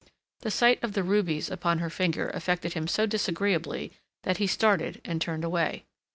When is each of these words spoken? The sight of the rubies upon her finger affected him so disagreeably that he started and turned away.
The 0.39 0.49
sight 0.49 0.83
of 0.83 0.93
the 0.93 1.03
rubies 1.03 1.51
upon 1.51 1.77
her 1.77 1.91
finger 1.91 2.31
affected 2.31 2.73
him 2.73 2.87
so 2.87 3.05
disagreeably 3.05 3.93
that 4.23 4.37
he 4.37 4.47
started 4.47 4.99
and 5.05 5.21
turned 5.21 5.43
away. 5.43 5.85